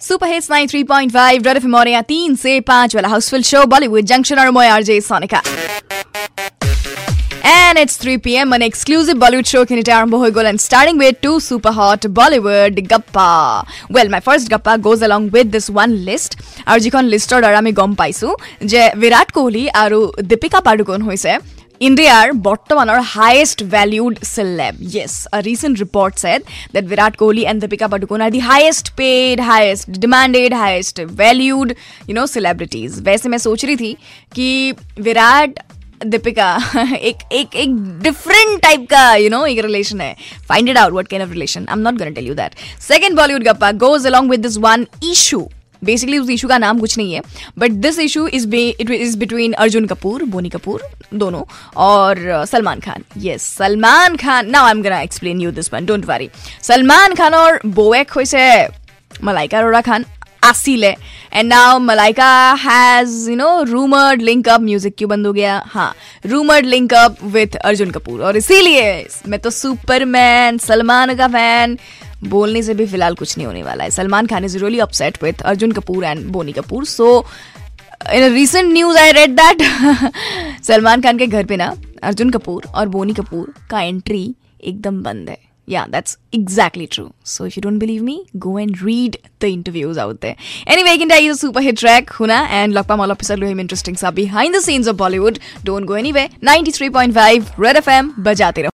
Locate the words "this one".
15.56-15.96, 44.45-44.85, 55.52-55.86